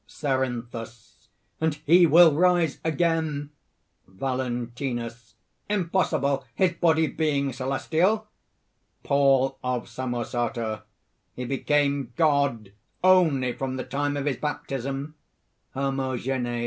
[0.07, 1.29] CERINTHUS.
[1.59, 3.51] "And He will rise again!"
[4.07, 5.35] VALENTINUS.
[5.69, 8.25] "Impossible his body being celestial!"
[9.03, 10.81] PAUL OF SAMOSATA.
[11.35, 12.71] "He became God
[13.03, 15.13] only from the time of his baptism!"
[15.75, 16.59] HERMOGENES.